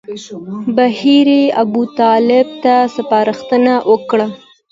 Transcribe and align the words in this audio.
بهیري 0.75 1.43
ابوطالب 1.63 2.47
ته 2.63 2.75
سپارښتنه 2.95 3.73
وکړه. 3.91 4.27